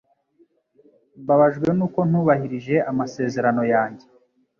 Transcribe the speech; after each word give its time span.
Mbabajwe 1.21 1.69
nuko 1.77 1.99
ntubahirije 2.09 2.75
amasezerano 2.91 3.63
yanjye. 3.73 4.05